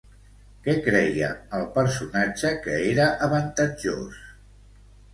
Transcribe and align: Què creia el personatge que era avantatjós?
Què 0.67 0.73
creia 0.87 1.29
el 1.59 1.69
personatge 1.77 2.57
que 2.65 2.81
era 2.89 3.09
avantatjós? 3.31 4.23